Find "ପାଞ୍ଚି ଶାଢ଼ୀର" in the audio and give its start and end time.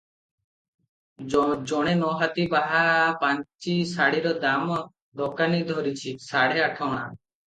3.25-4.33